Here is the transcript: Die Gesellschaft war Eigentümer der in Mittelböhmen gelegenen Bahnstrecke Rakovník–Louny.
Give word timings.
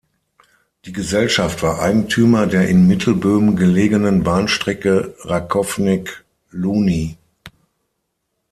Die 0.85 0.93
Gesellschaft 0.93 1.61
war 1.61 1.79
Eigentümer 1.79 2.47
der 2.47 2.67
in 2.67 2.87
Mittelböhmen 2.87 3.55
gelegenen 3.55 4.23
Bahnstrecke 4.23 5.13
Rakovník–Louny. 5.25 7.17